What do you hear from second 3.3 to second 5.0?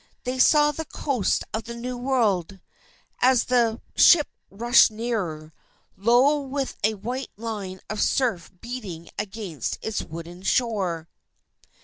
the ship rushed